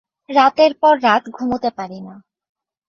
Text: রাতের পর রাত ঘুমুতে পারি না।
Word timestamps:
রাতের 0.29 0.71
পর 0.81 0.93
রাত 1.01 1.23
ঘুমুতে 1.29 1.69
পারি 1.77 1.99
না। 2.01 2.15